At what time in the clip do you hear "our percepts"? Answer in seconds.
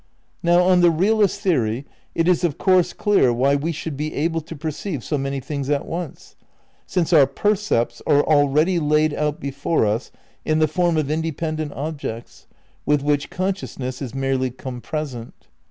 7.13-8.01